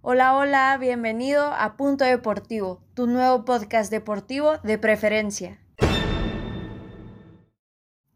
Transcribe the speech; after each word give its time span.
Hola, 0.00 0.34
hola, 0.36 0.76
bienvenido 0.80 1.44
a 1.44 1.76
Punto 1.76 2.04
Deportivo, 2.04 2.82
tu 2.94 3.06
nuevo 3.06 3.44
podcast 3.44 3.92
deportivo 3.92 4.58
de 4.58 4.78
preferencia. 4.78 5.61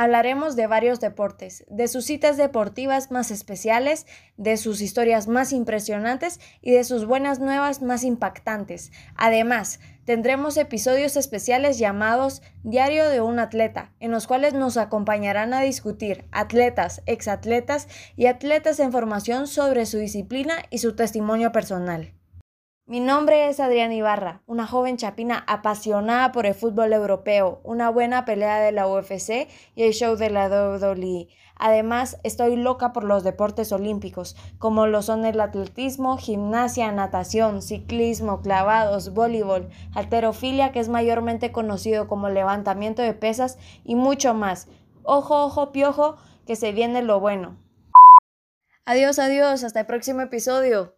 Hablaremos 0.00 0.54
de 0.54 0.68
varios 0.68 1.00
deportes, 1.00 1.64
de 1.68 1.88
sus 1.88 2.04
citas 2.04 2.36
deportivas 2.36 3.10
más 3.10 3.32
especiales, 3.32 4.06
de 4.36 4.56
sus 4.56 4.80
historias 4.80 5.26
más 5.26 5.52
impresionantes 5.52 6.38
y 6.62 6.70
de 6.70 6.84
sus 6.84 7.04
buenas 7.04 7.40
nuevas 7.40 7.82
más 7.82 8.04
impactantes. 8.04 8.92
Además, 9.16 9.80
tendremos 10.04 10.56
episodios 10.56 11.16
especiales 11.16 11.80
llamados 11.80 12.42
Diario 12.62 13.08
de 13.08 13.20
un 13.20 13.40
atleta, 13.40 13.90
en 13.98 14.12
los 14.12 14.28
cuales 14.28 14.54
nos 14.54 14.76
acompañarán 14.76 15.52
a 15.52 15.62
discutir 15.62 16.26
atletas, 16.30 17.02
exatletas 17.06 17.88
y 18.14 18.26
atletas 18.26 18.78
en 18.78 18.92
formación 18.92 19.48
sobre 19.48 19.84
su 19.84 19.98
disciplina 19.98 20.58
y 20.70 20.78
su 20.78 20.94
testimonio 20.94 21.50
personal. 21.50 22.12
Mi 22.88 23.00
nombre 23.00 23.50
es 23.50 23.60
Adrián 23.60 23.92
Ibarra, 23.92 24.40
una 24.46 24.66
joven 24.66 24.96
chapina 24.96 25.44
apasionada 25.46 26.32
por 26.32 26.46
el 26.46 26.54
fútbol 26.54 26.94
europeo, 26.94 27.60
una 27.62 27.90
buena 27.90 28.24
pelea 28.24 28.60
de 28.60 28.72
la 28.72 28.88
UFC 28.88 29.46
y 29.74 29.82
el 29.82 29.92
show 29.92 30.16
de 30.16 30.30
la 30.30 30.48
WWE. 30.48 31.28
Además, 31.56 32.18
estoy 32.22 32.56
loca 32.56 32.94
por 32.94 33.04
los 33.04 33.24
deportes 33.24 33.72
olímpicos, 33.72 34.36
como 34.58 34.86
lo 34.86 35.02
son 35.02 35.26
el 35.26 35.38
atletismo, 35.38 36.16
gimnasia, 36.16 36.90
natación, 36.90 37.60
ciclismo, 37.60 38.40
clavados, 38.40 39.12
voleibol, 39.12 39.68
halterofilia, 39.94 40.72
que 40.72 40.80
es 40.80 40.88
mayormente 40.88 41.52
conocido 41.52 42.08
como 42.08 42.30
levantamiento 42.30 43.02
de 43.02 43.12
pesas, 43.12 43.58
y 43.84 43.96
mucho 43.96 44.32
más. 44.32 44.66
Ojo, 45.02 45.44
ojo, 45.44 45.72
piojo, 45.72 46.16
que 46.46 46.56
se 46.56 46.72
viene 46.72 47.02
lo 47.02 47.20
bueno. 47.20 47.58
Adiós, 48.86 49.18
adiós, 49.18 49.62
hasta 49.62 49.80
el 49.80 49.86
próximo 49.86 50.22
episodio. 50.22 50.97